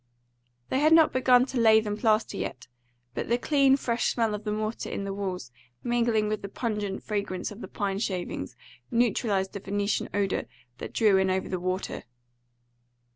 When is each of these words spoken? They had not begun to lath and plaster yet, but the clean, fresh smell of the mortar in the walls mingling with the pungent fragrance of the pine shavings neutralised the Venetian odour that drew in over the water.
They 0.69 0.79
had 0.79 0.93
not 0.93 1.13
begun 1.13 1.45
to 1.45 1.59
lath 1.59 1.85
and 1.85 1.99
plaster 1.99 2.35
yet, 2.35 2.65
but 3.13 3.29
the 3.29 3.37
clean, 3.37 3.77
fresh 3.77 4.11
smell 4.13 4.33
of 4.33 4.45
the 4.45 4.51
mortar 4.51 4.89
in 4.89 5.03
the 5.03 5.13
walls 5.13 5.51
mingling 5.83 6.27
with 6.27 6.41
the 6.41 6.49
pungent 6.49 7.03
fragrance 7.03 7.51
of 7.51 7.61
the 7.61 7.67
pine 7.67 7.99
shavings 7.99 8.55
neutralised 8.89 9.53
the 9.53 9.59
Venetian 9.59 10.09
odour 10.11 10.45
that 10.79 10.93
drew 10.93 11.17
in 11.19 11.29
over 11.29 11.47
the 11.47 11.59
water. 11.59 12.05